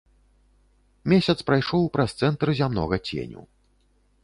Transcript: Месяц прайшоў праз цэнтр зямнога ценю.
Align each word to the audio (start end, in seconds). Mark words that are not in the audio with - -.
Месяц 1.13 1.35
прайшоў 1.51 1.83
праз 1.97 2.11
цэнтр 2.23 2.47
зямнога 2.63 2.95
ценю. 3.07 3.41